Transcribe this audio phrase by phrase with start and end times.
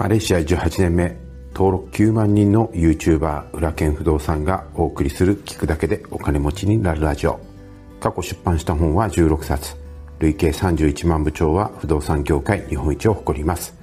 [0.00, 1.14] マレーシア18年目
[1.52, 7.38] 登録9万人の YouTuber 裏剣不動産がお送りする聞くだけでお金持ちになるラジオ。
[8.00, 9.76] 過去出版した本は16冊。
[10.18, 13.74] 累計31万部長は不動産業界日本一を誇ります。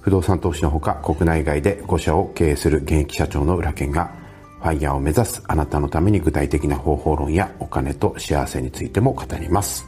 [0.00, 4.14] 不動産投資のほか国内外で5社を経営する現役社長の裏剣が
[4.62, 9.86] ファイヤーを目指すあなたのために具体的な方法論やお金と幸せについても語ります。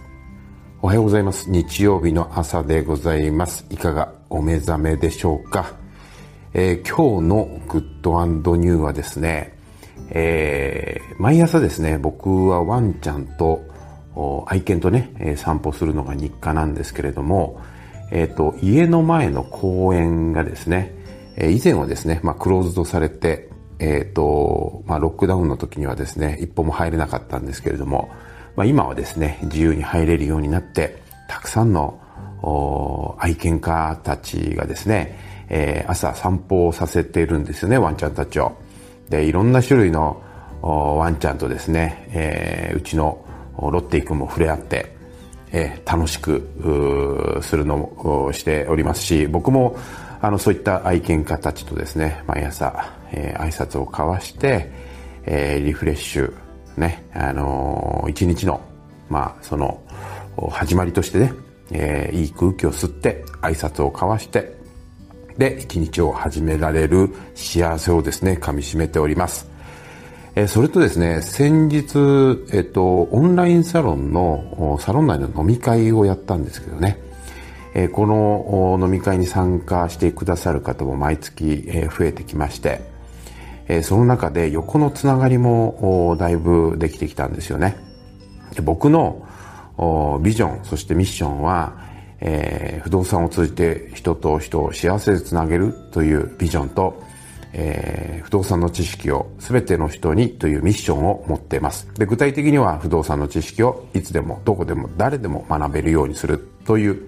[0.83, 1.49] おはようございます。
[1.49, 3.65] 日曜日の朝でございます。
[3.71, 5.75] いかがお目覚めでしょうか、
[6.55, 9.59] えー、今日のグッドニューはですね、
[10.09, 13.61] えー、毎朝ですね、僕はワンちゃんと
[14.47, 17.61] 愛犬とね、散歩するのが日課なんですけれども、
[18.11, 20.95] え、ー、と、家の前の公園がですね、
[21.37, 28.11] え、以前はですね、まあ、クローズドされて、えっ、と、まあ、ロックダウンの時にはですね、一歩も入れなかったんですけれども、
[28.57, 32.01] まあ、今はですね、自由に入れるようになって、たくさんの
[33.19, 38.57] 愛犬家たちがですね、えー、朝散歩をさせているんですよね、ワンちゃんたちを。
[39.09, 40.23] で、いろんな種類の
[40.63, 43.25] ワンちゃんとですね、えー、うちの
[43.59, 44.97] ロッテイ君も触れ合って、
[45.53, 49.77] えー、楽しくするのをしておりますし、僕も
[50.21, 54.71] あのそういった愛犬家たちとですね、毎朝、えー、挨拶を交わして、
[55.25, 56.33] えー、リフレッシュ、
[56.77, 58.61] ね、あのー、一日の、
[59.09, 59.83] まあ、その、
[60.51, 61.33] 始まりとしてね、
[61.73, 64.57] えー、いい空気を吸って挨拶を交わして
[65.39, 69.49] で一日を始められる幸せをですねかみしめております、
[70.35, 71.99] えー、それとですね先日、
[72.53, 76.99] えっと、オンラインサロンのサロン内の飲み会をやったんですけどね、
[77.75, 82.93] えー、この飲み会に参加してくださる方も毎月、え増えてきまして
[83.69, 87.77] えその中で横のつながりもだいぶできてきたんですよね。
[88.55, 89.27] で僕の
[90.23, 91.77] ビジョンそしてミッションは、
[92.21, 97.03] えー、不動産を通じて人と人を幸せでつなげるというビジョンと、
[97.53, 101.89] えー、不動産の知識を全ての人にというミッションを持っています。
[101.95, 107.03] で具体的には不動産の知識をいつでもどこでも誰でも学べるようにするという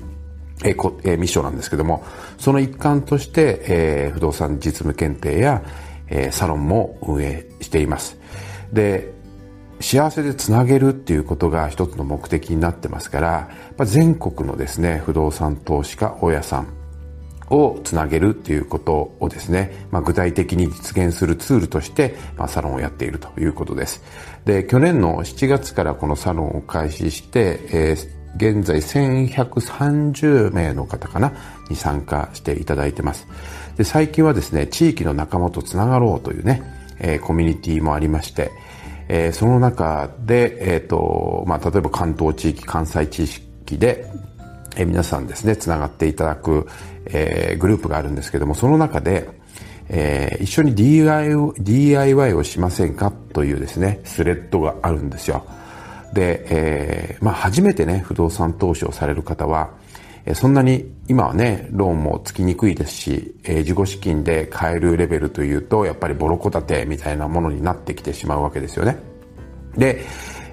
[0.63, 2.05] えこえ、ミッションなんですけども
[2.39, 5.63] その一環として、えー、不動産実務検定や、
[6.09, 8.19] えー、サロンも運営しています。
[8.73, 9.13] で
[9.85, 16.69] 幸せでつなげるっていうことが一つの目的になってますからまあ全国のですね不動産投資家大家さん
[17.51, 24.03] をつなげるっていうことをですね、まあ、具体的に実現するツールとして、まあ、サロンをやっているということです。
[24.47, 31.35] で、去年の7月からこのサロンを開始して、えー、現在1130名の方かな
[31.69, 33.29] に参加していただいてます。
[33.77, 36.63] で、最近はですね、地域の仲間とつながろうというね、
[36.99, 38.51] えー、コミュニティもありまして、
[39.09, 44.07] えー、その中で、えーとまあ、例えば関東地域関西地域で、
[44.77, 46.67] えー、皆さんですねつながっていただく、
[47.07, 49.29] えー、グループがあるんですけどもその中で、
[49.89, 55.45] えー、一緒に DIY, をしませんかというですねスレッドがあるんですよ。
[56.13, 59.71] で、えーまあ、初めてね不動産投資をされる方は
[60.33, 68.97] そんなに今はね、ローンもつきにくいですし、えー、自己資金で買えるレベルというと、やっぱりボロコ建てみたいなものになってきてしまうわけですよね。
[69.77, 70.01] で、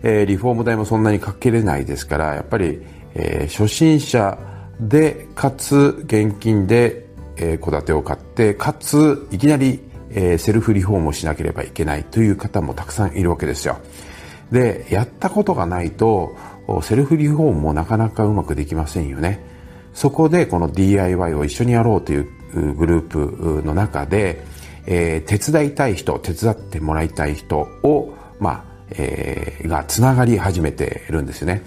[0.04, 2.82] えー、リフォーム代もそんなにかけれないですから、やっぱり、
[3.14, 4.38] えー、初心者
[4.82, 7.06] で、かつ現金で、
[7.38, 13.78] えー、建てを買って、かついきなり、えー、セルフリフォームをしなければいけないという方もたくさんいるわけですよ。
[14.52, 16.36] で、やったことがないと、
[16.82, 19.51] セルフリフォームもなかなかうまくできませんよね。
[19.94, 22.28] そこでこの DIY を一緒にやろうという
[22.74, 24.44] グループの中で、
[24.86, 31.62] えー、手伝いたい人、手伝ってもらいたい人を、まあ、えー、がつながり始めているんですよね。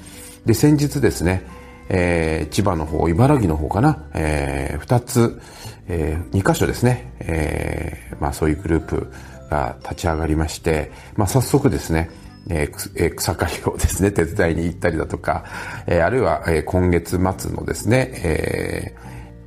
[0.45, 1.47] で、先日ですね、
[1.89, 5.41] えー、千葉の方、茨城の方かな、えー、2つ、
[5.89, 9.13] えー、2箇所ですね、えー、まあそういうグループ
[9.51, 12.11] が立ち上がりまして、まあ早速ですね、
[12.51, 15.45] えー、草刈りをですね、手伝いに行ったりだとか、
[15.87, 18.95] えー、あるいは、えー、今月末のですね、え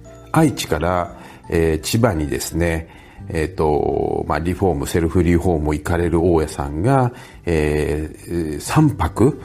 [0.04, 1.20] ー、愛知から、
[1.50, 2.90] えー、千葉にですね、
[3.30, 7.12] えっ、ー、と、まあ、リフォーム、セルフリフォームを行かれる大家さんが、
[7.46, 9.42] えー、3泊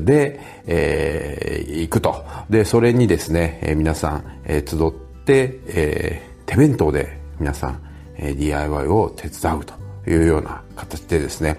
[0.00, 2.24] で、えー、行くと。
[2.50, 7.80] で、それにですね、えー、皆さん、えー、集って、えー、手弁当で皆さん、
[8.16, 9.74] えー、DIY を手伝うと
[10.10, 11.58] いうような形でですね、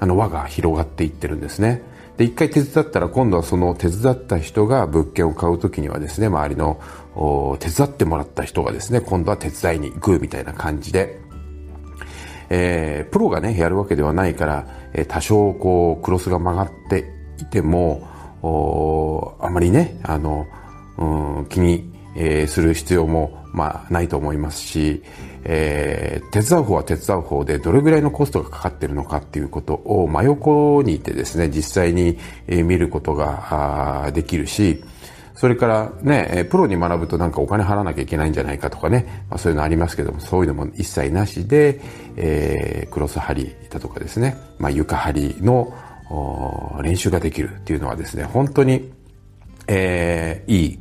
[0.00, 1.82] あの輪が広がっていってるんですね。
[2.16, 6.80] で、一回手伝ったら今度はその手伝った人が物件を買うときにはですね、周りの
[7.60, 11.20] 手伝ってもらった人がですね、今度は手伝いに行くみたいな感じで、
[12.50, 17.04] えー、プロがね、やるわけではないから、え、多少こう、クロスが曲がって
[17.38, 18.08] いても、
[19.40, 20.46] あまりね、あの、
[20.96, 25.02] うん、気にえ、する必要も、まあ、ないと思いますし、
[25.42, 32.16] えー、手伝う方は手伝う方でどれぐらいのコストがかかってるのかっていうことを真横にいてですね、実際に、
[32.46, 34.84] 見ることができるし、
[35.34, 41.80] それからね、プロに学ぶとなんかお金払わなきゃいけないんじゃないかとかね、まあ、そういうのありますけども、そういうのも一切なしで、
[42.16, 45.72] えー、クロス張りだとかですね、まあ、床張りの
[46.82, 48.92] 練習ができるっていうのはですね、本当に、
[49.66, 50.78] えー、いい、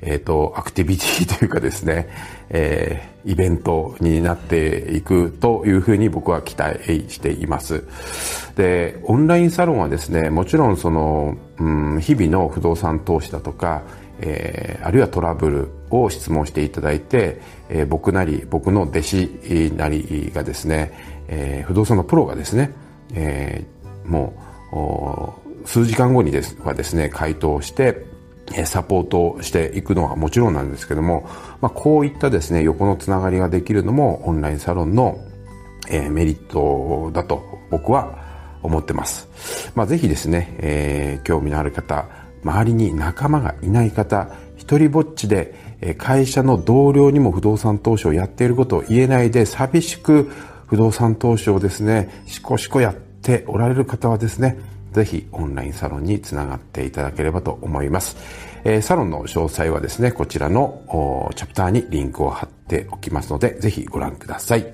[0.00, 2.08] えっ、ー、と、アクティビティというかですね、
[2.50, 7.84] えー、イベントになっていくというふうに僕は期待しています。
[8.56, 13.82] で、オンラインサロンはですね、もちろんその、うん、日々の不動産投資だとか、
[14.20, 20.92] えー、あるいはトラブルを質問していただいて、えー、僕なり、僕の弟子なりがですね、
[21.28, 22.72] えー、不動産のプロがですね、
[23.14, 24.34] えー、も
[25.64, 28.06] う、数時間後にですはですね、回答して、
[28.64, 31.28] サポートしていくのはもちろんなんですけども、
[31.60, 35.18] まあ、こういったですね、横のつながりができるのもオンラインサロンの、
[35.90, 38.18] え、メリットだと僕は
[38.62, 39.28] 思ってます。
[39.74, 42.06] まあ、ぜひですね、えー、興味のある方、
[42.42, 45.54] 周りに仲間がいない方、一人ぼっちで
[45.96, 50.30] 会社の同僚にも不動産投資をやっていることを言えないで寂しく
[50.66, 54.58] 不動産投資をですね、しこしこやっておられる方はですね、
[54.92, 58.16] ぜひオンラインサロンにつながっていただければと思います。
[58.64, 60.82] えー、サロンの詳細はですね、こちらの
[61.36, 64.66] チャプターにリンクを貼っておきますので、ぜひご覧ください。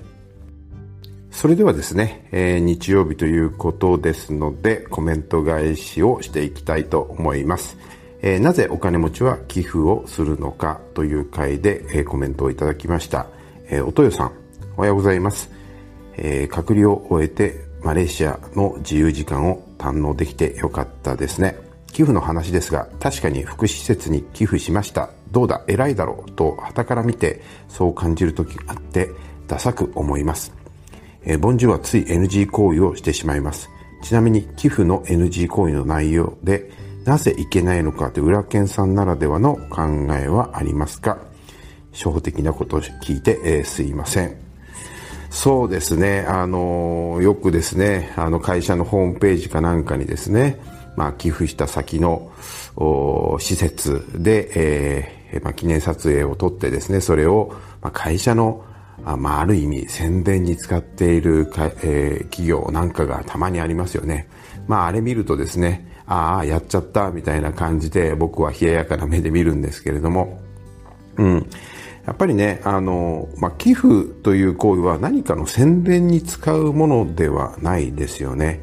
[1.31, 7.77] それではですね、えー、日曜日ということですので、コメント返しをしていきたいと思います。
[8.21, 13.27] えー、なぜお金持ちは寄付をするのかという回で、えー、コメントをいただきました。
[13.67, 14.31] えー、おとよさん、
[14.77, 15.51] おはようございます。
[16.17, 21.57] えー、隔離を終えてマレーシアの自由時間を堪能できてよかったですね。
[21.87, 25.09] 寄付の話ですが、確かに福祉施設に寄付しました。
[25.31, 29.09] どうだ、偉いだろうと、旗から見て、そう感じる時があって、
[29.47, 30.53] ダサく思います。
[31.23, 33.69] えー、ボンジュはつい NG 行為をしてしまいます。
[34.03, 36.69] ちなみに、寄付の NG 行為の内容で、
[37.05, 39.83] なぜいけないのかという裏剣さんならではの考
[40.19, 41.17] えはありますか？
[41.93, 44.44] 初歩的なことを聞いて、えー、すいません。
[45.29, 50.59] そうですね、あの、よくですね、あの会社のホームページかなんかにですね、
[50.95, 52.31] まあ、寄付した先の
[53.39, 58.63] 施設で、えー、まあ、記念撮影を撮ってですね、それを、まあ、会社の
[59.03, 64.27] あまあ、ある意味宣伝に使っているか、えー、企業なんかがたまにありますよね。
[64.67, 70.41] まあ、あれ見るとですね、ああ、やっちゃったみたいな感じで僕は冷ややかな目で見るんですけれども、
[71.17, 71.49] うん。
[72.05, 78.61] やっぱりね、あの、まあ、寄付という行為は何かの宣伝に使うものではないですよね。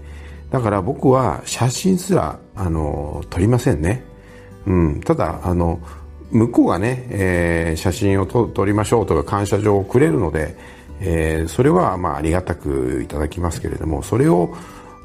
[0.50, 4.04] だから僕は写真すら、あの、撮りませんね。
[4.66, 5.00] うん。
[5.00, 5.80] ただ、あの、
[6.30, 10.56] 向こうがね、えー、写真を撮りましょうとか感謝状をくれるので、
[11.00, 14.54] えー、それはまあありがたくいただきますけれども、それを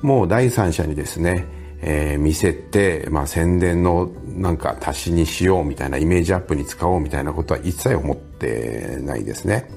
[0.01, 1.45] もう第三者にですね、
[1.81, 9.69] えー、見せて、まあ、宣伝のなんか足しにしようみたいなイメージアップに使おうみたいなことは一切思ってないですね。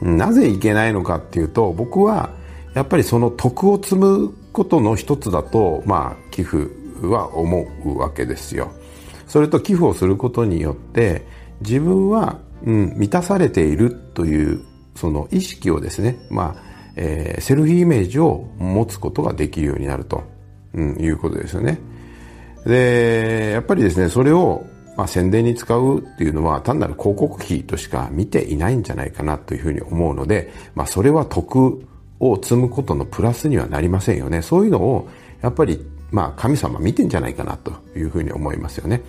[0.00, 2.30] なぜいけないのかっていうと僕は
[2.74, 6.68] やっぱりその徳を積むことの一つだと、まあ、寄付
[7.06, 8.72] は思うわけですよ。
[9.26, 11.26] それと寄付をすることによって
[11.60, 14.60] 自分は、うん、満たされているという
[14.94, 16.62] その意識をですね、まあ
[16.96, 20.31] えー、セルフイメージを持つことができるようになると。
[20.74, 21.78] うん、いうことですよね。
[22.64, 24.64] で、やっぱりですね、それを、
[24.96, 31.82] まあ、宣伝に使うっていうのは単なる広告費としか見ていないんじゃないかなというふうに思うので、まあ、それは得
[32.20, 34.42] を積むことのプラスにはなりませんよね。
[34.42, 35.08] そういうのを、
[35.40, 39.02] やっぱり、まあ、神様見てんじゃないかなというふうに思いますよね。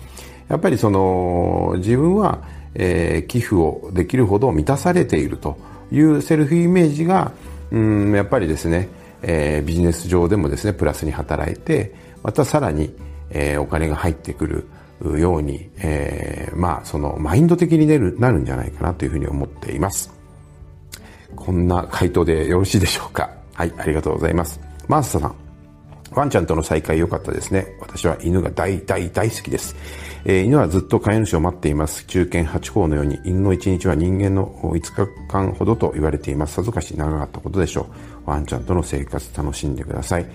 [0.48, 2.42] やっぱりその、自分は、
[2.74, 5.56] えー、寄付をできるほど満たされていると
[5.92, 7.32] いうセルフイメージが、
[7.70, 8.88] うん、やっぱりですね、
[9.26, 12.94] えー、ビジネス上でもですね、プラスに働いて、またさらに、
[13.30, 20.12] えー、お金が入ってくるように、えー、まあ、その、マインド的になるなるんじゃないかなというふうに思っています。
[21.34, 23.30] こんな回答でよろしいでしょうか？
[23.54, 24.60] はい、ありがとうございます。
[24.88, 25.34] マーサさん。
[26.12, 27.66] ワンちゃんとの再会良かったですね。
[27.80, 29.74] 私は犬が大大大好きです。
[30.24, 32.04] えー、犬はずっと飼い主を待っています。
[32.06, 36.54] 中堅8校のように犬の1日は人間の5日間ほどと言われています。
[36.54, 37.86] さぞかし長かったことでしょう。
[38.26, 40.26] ワンちゃんとの生活楽しんでください。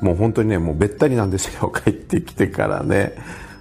[0.00, 1.72] もう本当にね、もうべったりなんですよ。
[1.84, 3.14] 帰ってきてからね。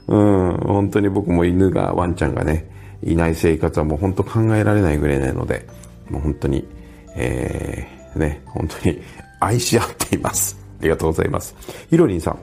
[0.07, 2.69] うん、本当に僕も犬が、ワンちゃんがね、
[3.03, 5.65] いない生活はもう本当考えられないぐらいなので、
[6.09, 6.67] もう本当に、
[7.15, 9.01] えー、ね、本当に
[9.39, 10.57] 愛し合っています。
[10.79, 11.55] ありがとうございます。
[11.89, 12.39] ひろりんさん、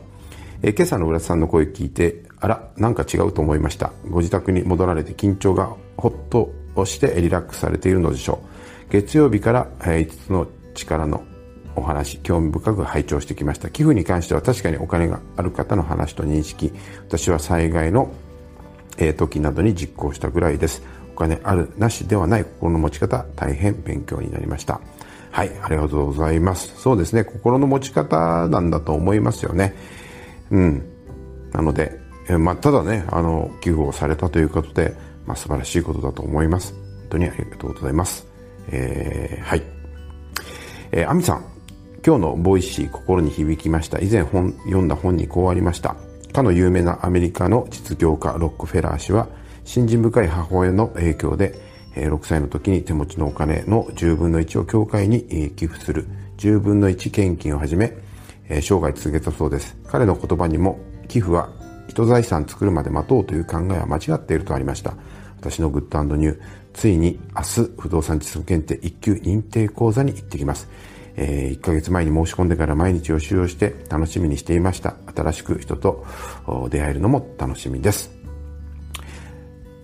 [0.62, 3.92] え今朝の浦田さんの声聞いて、あら、なんか違うと思いました。
[4.08, 6.52] ご自宅に戻られて緊張がほっと
[6.84, 8.40] してリラックスされているのでしょ
[8.88, 8.92] う。
[8.92, 11.22] 月曜日から5つの力の
[11.76, 13.70] お話、興味深く拝聴してきました。
[13.70, 16.72] 寄付に関しては確かにお金がある方の話と認識、
[17.08, 18.12] 私は災害の
[19.16, 20.82] 時などに実行したぐらいです。
[21.14, 24.80] お金あるなしではない心の持ち方、大変勉強になりました。
[25.30, 26.74] はい、ありがとうございます。
[26.76, 29.74] そうですね、心の持ち方なんだと思いますよね。
[30.50, 30.82] うん。
[31.52, 31.98] なので、
[32.28, 34.94] えまあ、ただね、あの、寄付をされたということで、
[35.26, 36.74] まあ、素晴らしいことだと思います。
[36.74, 38.26] 本当にありがとうございます。
[38.68, 39.62] えー、はい。
[40.92, 41.44] えー、アミさん、
[42.04, 44.00] 今日の Voicy 心に響きました。
[44.00, 45.94] 以前本、読んだ本にこうありました。
[46.32, 49.28] かの有名なアメリカの実業家ロックフェラー氏は、
[49.64, 51.54] 信心深い母親の影響で、
[51.94, 57.96] 6歳の時に手持ちのお金の10分の1を教会に寄付する10分の1献金をはじめ、
[58.48, 59.76] 生涯続けたそうです。
[59.86, 61.50] 彼の言葉にも、寄付は
[61.86, 64.94] 人財産作るまで待とうという考えは間違っているとありました。
[65.38, 66.40] 私のグッドニュー、
[66.74, 70.68] ついに明日不動産実務検定1級認定講座に行ってきます。
[71.16, 74.96] えー、1ヶ月前に申し込んでから毎日予習をして楽しみにしていました。
[75.14, 76.06] 新しく人と
[76.70, 78.10] 出会えるのも楽しみです。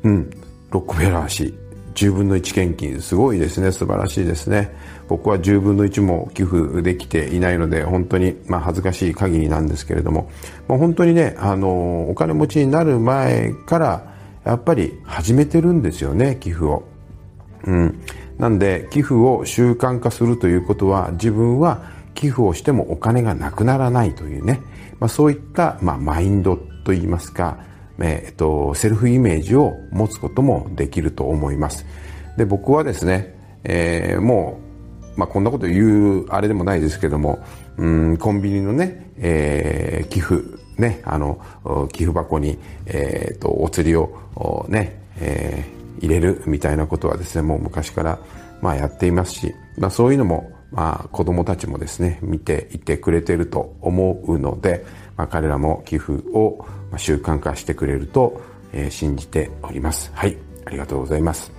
[0.03, 0.31] うん、
[0.71, 1.55] ロックフェラー氏、
[1.95, 3.73] 10分の1献金、すごいですね。
[3.73, 4.73] 素晴らしいですね。
[5.09, 10.31] 僕は10分の1も寄付できていないので、本当に、まあ、恥ずかしい限りなんですけれども、
[10.69, 16.85] まあ、本当にね、あの、お金持ちになる前から、やっぱり始めてるんですよね、寄付を。
[17.65, 18.01] うん。
[18.39, 21.83] なんで寄付を習慣化するということは自分は
[22.15, 24.61] 寄付をしてもお金がなくならないというね、
[25.01, 27.59] まあ、そういった、まあ、マインドといいますか、
[28.01, 31.85] えっと、セルフイメージを持つこともできると思います。
[32.37, 34.61] で、僕はですね、えー、も
[35.17, 37.45] う、まあ、こんなこと言うあれでもないですけども、
[37.77, 40.43] うん、コンビニのね、えー、寄付、
[40.77, 41.41] ね、あの、
[41.93, 48.19] 寄付箱に、えー、と、お釣りを、ね、えー入れるみたいなことはですねもう昔から
[48.61, 54.85] まあやっていますし、まあ、そういうのもまあ子供たちもですね見ていてくれてると思うので、
[55.17, 58.41] まあ、彼らも寄付を習慣化してくれると、
[58.73, 60.37] え、信じておりますはい
[60.67, 61.59] ありがとうございます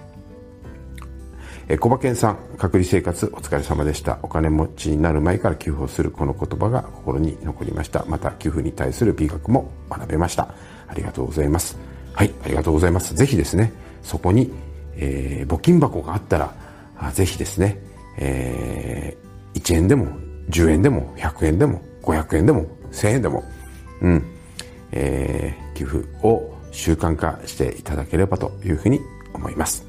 [1.71, 4.17] え小馬健さん、隔離生活お疲れ様でした。
[4.23, 8.03] お金持ちになる前から寄付をするこの言葉が心に残りました。
[8.07, 10.55] また寄付に対する美学も学べました。
[10.87, 11.77] ありがとうございます。
[12.13, 13.13] はい、ありがとうございます。
[13.13, 13.71] ぜひですね、
[14.03, 14.51] そこに、
[14.95, 17.79] えー、募金箱があったら、ぜひですね、
[18.17, 20.07] えー、1円でも
[20.49, 23.43] 10円でも100円でも500円でも1000円でも、
[24.01, 24.25] うん、
[24.91, 28.99] えー、寄付を習慣化していただければというふうに
[29.33, 29.85] 思います。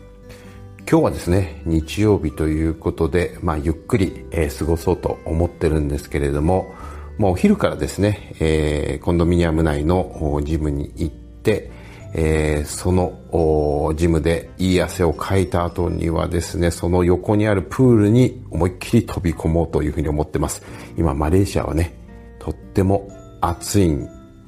[0.90, 6.75] 今日はですね、日曜日ということで、まあ、ゆっくり、えー、過ごそうと思ってるんですけれども、
[7.17, 11.71] もうお昼からですね、えー、コンドミニアム内のジムに行って、
[12.12, 20.62] えー、そのジムでいい汗をかいた後にはですね、その横にあるプールに思いっきり飛び込もうというふうに思ってます。
[20.97, 21.95] 今、マレーシアはね、
[22.38, 23.09] とっても
[23.40, 23.97] 暑い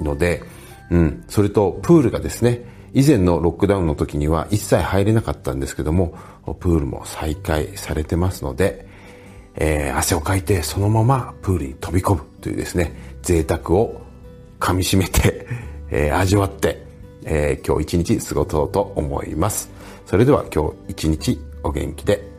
[0.00, 0.42] ので、
[0.90, 2.64] うん、それとプールがですね、
[2.94, 6.14] 以前のロックダウンの時には一切入れなかったんですけども、
[6.60, 8.86] プールも再開されてますので、
[9.54, 14.02] えー、汗をかいてそのままプールに飛び込むというですね、贅沢を
[14.60, 15.46] 噛み締めて、
[15.90, 16.91] えー、味わって、
[17.24, 19.70] えー、今日一日過ごそうと思います。
[20.06, 22.31] それでは今日一日お元気で